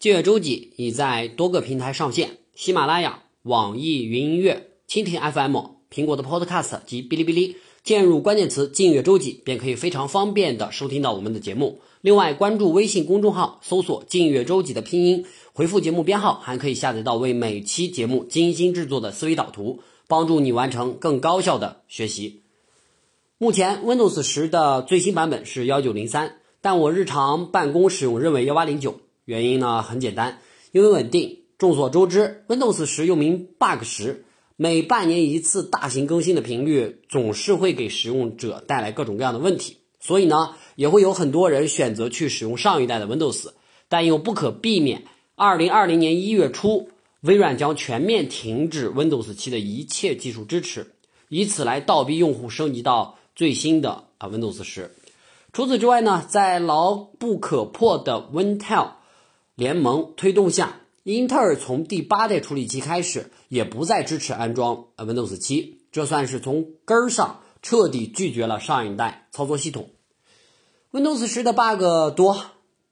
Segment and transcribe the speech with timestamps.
[0.00, 5.58] 净月周记已在多个平台上线，喜马拉雅、网易云音乐、蜻蜓 FM、
[5.92, 11.80] 苹果的 Podcast 及哔哩哔哩，键入关键词“净月周记”便可以非常方便的收听到我们的节目。
[12.00, 22.40] 另外，关注微信公众号，搜索“净月周记”的拼音，回复节目编号，还可以下载到为每期节目精心制作的思维导图，帮助你完成更高效的学习。
[23.36, 28.98] 目前 Windows 十的最新版本是幺九零三，但我日常办公使用认为幺八零九。
[29.30, 30.40] 原因呢很简单，
[30.72, 31.38] 因为稳定。
[31.56, 34.24] 众所周知，Windows 十又名 Bug 十，
[34.56, 43.50] 每半年一次大型更新的频率总是会给使用者带来各种各样的问题，所以呢，也会有很多人选择去使用上一代的 Windows，
[43.88, 45.04] 但又不可避免。
[45.36, 46.88] 二零二零年一月初，
[47.20, 50.94] 微软将全面停止 Windows 七的一切技术支持，
[51.28, 54.90] 以此来倒逼用户升级到最新的啊 Windows 十。
[55.52, 58.92] 除此之外呢，在牢不可破的 Wintel
[59.54, 69.90] 联盟推动下，英特尔从第八代处理器开始也不再支持安装 Windows 七，这算是从根儿上彻底拒绝了上一代操作系统。
[70.92, 72.44] Windows 十的 bug 多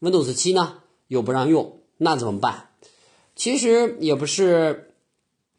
[0.00, 2.68] ，Windows 七呢又不让用，那怎么办？
[3.34, 4.94] 其实也不是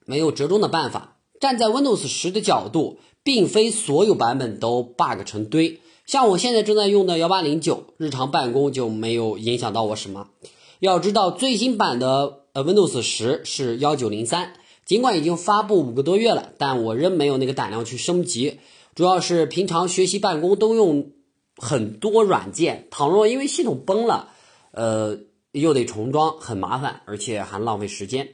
[0.06, 1.18] 没有折中的办法。
[1.40, 10.30] 站在 Windows 十的角度，并非所有版本都 bug 成堆，像我现在正在用的幺八零九，日常办公就没有影响到我什么。
[10.82, 18.60] 要知道，最新版的呃 Windows 十是幺九零三，尽管已经发布五个多月了，但我仍没有那个胆量去升级。
[18.96, 21.12] 主要是平常学习办公都用
[21.56, 24.30] 很多软件，倘若因为系统崩了，
[24.72, 25.20] 呃，
[25.52, 28.30] 又得重装，很麻烦，而且还浪费时间。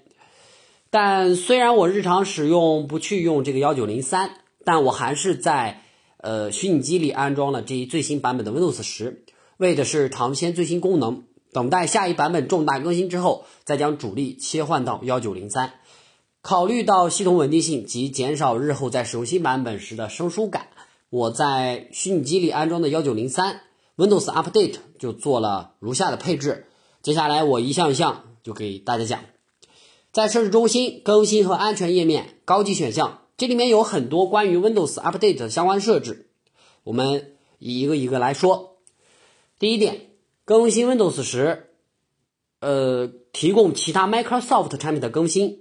[0.89, 5.83] 但虽然我日常使用不去用这个幺九零三，但我还是在
[6.19, 9.25] 呃虚拟机里安装了这一最新版本的 Windows 十，
[9.57, 11.23] 为的是尝鲜最新功能。
[11.57, 15.73] 等待下一版本重大更新之后，再将主力切换到幺九零三。
[16.43, 20.67] 考虑到系统稳定性及减少日后在使用新版本时的生疏感，
[21.09, 23.61] 我在虚拟机里安装的幺九零三
[23.95, 26.67] Windows Update 就做了如下的配置。
[27.01, 29.21] 接下来我一项一项就给大家讲。
[30.11, 36.27] 在设置中心更新和安全页面高级选项，这里面有很多关于 Windows Update 的相关设置，
[36.83, 38.77] 我们一个一个来说。
[39.57, 40.01] 第一点。
[40.47, 41.71] 更新 Windows 时，
[42.61, 45.59] 呃，提供其他 Microsoft 产品的更新。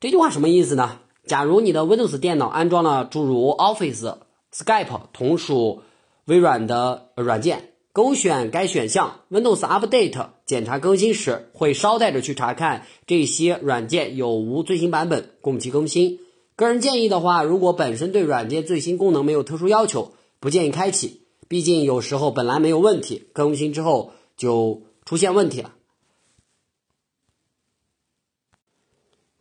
[0.00, 1.00] 这句话什么意思呢？
[1.26, 4.16] 假如你的 Windows 电脑安装了诸如 Office、
[4.50, 5.82] Skype 同属
[6.24, 16.18] 微软的软件，勾选该选项，Windows Update 检查更新时会捎带着去查看这些软件有无最新版本，供其更新。
[16.56, 21.27] 个人建议的话，如果本身对软件最新功能没有特殊要求，不建议开启。
[21.48, 25.74] 毕竟有时候本来没有问题，更新之后就出现问题了。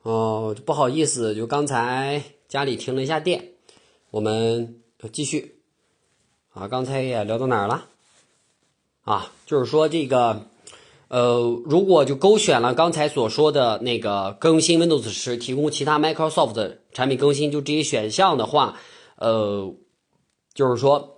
[0.03, 3.51] 哦，不好意思，就刚才家里停了一下电，
[4.09, 4.81] 我们
[5.11, 5.59] 继续。
[6.53, 7.89] 啊，刚才也聊到哪儿了？
[9.01, 10.47] 啊，就是说这个，
[11.09, 18.79] 呃，如果就勾选了刚才所说的那个更新 Windows 时提供其他 Microsoft 产品更新，就这些选项的话，
[19.17, 19.75] 呃，
[20.53, 21.15] 就是说。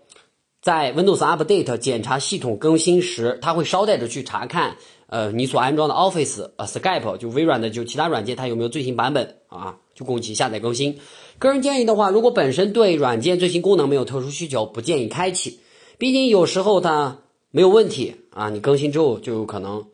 [0.61, 4.75] 在 Windows Update 检查系统更新时，它会捎带着去查看，
[5.07, 9.77] 呃，你所安装的 Office、呃 Skype 就微软的就其他软件，它有没有最新版本啊？
[9.95, 10.99] 就供其下载更新。
[11.37, 15.61] 个人建议的话，如果本身对软件最新功能没有特殊需求，不建议开启。
[15.97, 17.19] 毕竟有时候它
[17.51, 19.87] 没有问题啊，你更新之后就有可能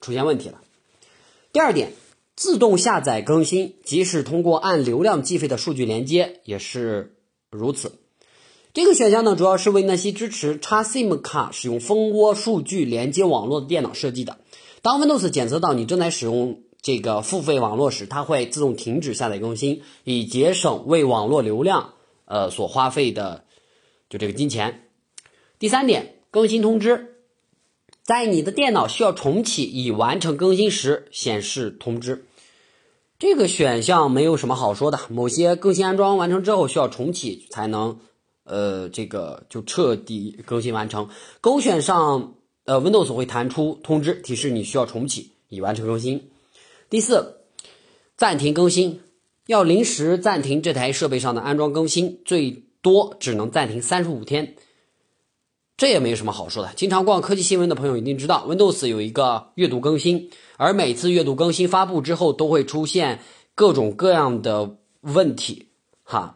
[0.00, 0.60] 出现问题了。
[1.52, 1.92] 第二点，
[2.34, 7.14] 自动下载更新，即使通过按流量计费的数据连接也是
[7.50, 7.99] 如此。
[8.72, 14.38] 这个选项呢，主要是为那些支持插 SIM 卡使用蜂窝数据连接网络的电脑设计的。
[14.80, 21.94] 当 Windows 检测到你正在使用这个付费网络时，它会自动停止下载更新，以节省为网络流量
[22.26, 23.44] 呃所花费的
[24.08, 24.84] 就这个金钱。
[25.58, 27.16] 第三点，更新通知，
[28.04, 32.24] 在你的电脑需要重启已完成更新时显示通知。
[33.18, 37.98] 这个选项没有什么好说的，某些更新安装完成之后需要重启才能。
[38.50, 41.08] 呃，这个就彻底更新完成。
[41.40, 46.30] 勾选上，呃，Windows 会弹出通知提示你需要重启，已完成更新。
[46.88, 47.42] 第四，
[48.16, 49.02] 暂停更新，
[49.46, 54.56] 要临时暂停这台设备上的安装更新，最多只能暂停三十五天。
[55.76, 56.72] 这也没什么好说的。
[56.74, 63.20] 经常逛科技新闻的朋友一定知道，Windows 有一个阅读更新，而每次阅读更新发布之后，都会出现
[63.54, 65.68] 各种各样的问题，
[66.02, 66.34] 哈。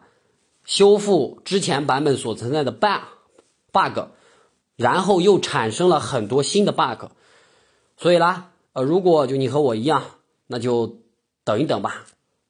[0.65, 3.01] 修复之前版本所存在的 bug
[3.71, 4.09] bug，
[4.75, 7.11] 然后又产生了很多新的 bug，
[7.97, 10.03] 所以啦，呃，如果就你和我一样，
[10.47, 10.99] 那就
[11.43, 12.05] 等一等吧，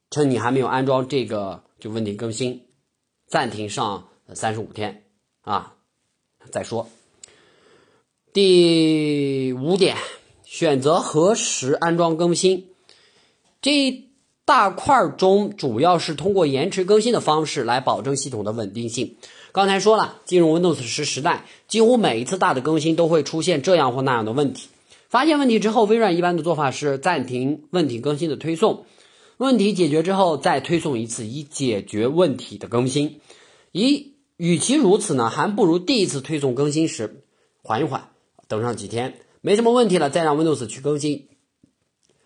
[0.10, 2.66] 趁你还没有安装这个就问题更新，
[3.28, 5.04] 暂停上三十五天。
[5.42, 5.76] 啊，
[6.50, 6.90] 再说。
[8.34, 9.96] 第五点，
[10.44, 12.70] 选择何时安装更新，
[13.62, 14.10] 这
[14.46, 19.18] 大块中主要是通过延迟更新的方式来保证系统的稳定性。
[19.52, 24.70] 刚才说了，进入 Windows 十时代，几乎每一次大的更新都会出现这样或那样的问题。
[25.10, 28.86] 发现问题之后，微软一般的做法是暂停问题更新的推送，
[29.38, 33.22] 问题解决之后再推送一次，以解决问题的更新。
[33.72, 37.24] 以与其如此呢，还不如第一次推送更新时
[37.64, 38.10] 缓一缓，
[38.48, 41.30] 等上几天没什么问题了，再让 Windows 去更新。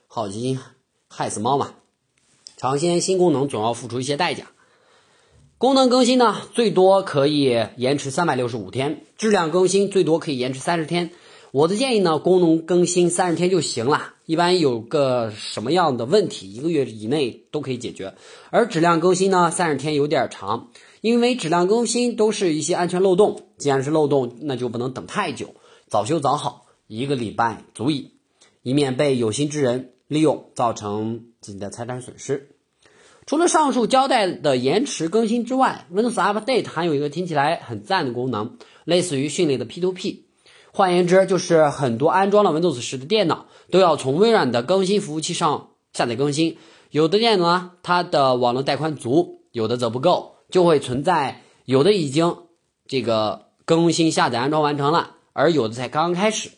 [0.08, 0.60] 好心
[1.08, 1.76] 害死猫嘛，
[2.60, 4.48] 尝鲜新功能总要付出一些代价。
[5.58, 11.12] 功能更新呢，最多可以延迟三百六十五天；质量更新最多可以延迟三十天。
[11.52, 14.16] 我的建议呢，功能更新三十天就行了。
[14.26, 18.16] 一般有个什么样的问题，一个月以内都可以解决。
[18.50, 20.68] 而质量更新呢，三十天有点长，
[21.00, 23.44] 因为质量更新都是一些安全漏洞。
[23.58, 25.56] 既然是漏洞，那就不能等太久，
[25.88, 28.12] 早修早好，一个礼拜足矣，
[28.64, 32.56] 以免被有心之人利用，造成自己的财产损失。
[33.28, 40.22] 除了上述交代的延迟更新之外，Windows Update 还有一个听起来很赞的功能，类似于训练的 P2P。
[40.74, 46.58] 换言之，就是很多安装了 Windows 十的电脑都要从微软的更新服务器上下载更新。
[46.90, 52.36] 有的电脑呢，它的网络带宽足，有的则不够，就会存在有的已经
[52.88, 56.50] 这个更新下载安装完成了，而有的才刚刚开始。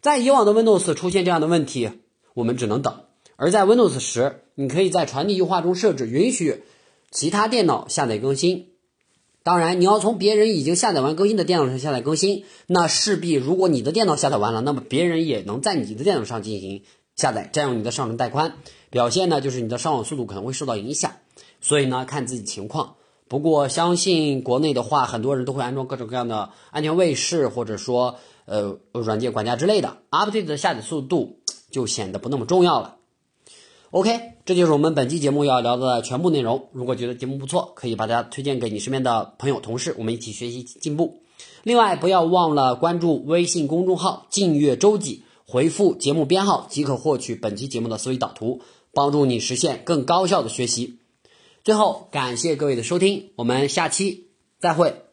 [0.00, 1.90] 在以往的 Windows 出现这样的问题，
[2.36, 3.00] 我们只能等。
[3.36, 6.64] 而在 Windows 十，你可以在传递优化中设置允许
[7.10, 8.72] 其他电脑下载更新。
[9.42, 16.82] 当然，你要从别人已经下载完更新的电脑上下载更新，那势必如果你的电脑下载完了，那么别人也能在你的电脑上进行
[17.14, 18.56] 下载，占用你的上传带宽，
[18.90, 21.12] 表现呢就是你的上网速度可能会受到影响。
[21.60, 22.96] 所以呢，看自己情况。
[23.28, 32.96] 不过，相信国内的话，很多人都会安装各种各样的安全卫士，或者说呃软件管家之类的，update 的下载速度就显得不那么重要了。
[33.90, 36.68] OK，这就是我们本期节目要聊的全部内容。
[36.72, 41.20] 如果觉得节目不错，可以把它推荐给你身边的朋友、同事，我们一起学习进步。
[41.62, 48.60] 另外，不要忘了关注微信公众号“静月周记”，回复节目编号即可获取本期节目的思维导图，
[48.92, 50.98] 帮助你实现更高效的学习。
[51.64, 54.28] 最后，感谢各位的收听，我们下期
[54.58, 55.05] 再会。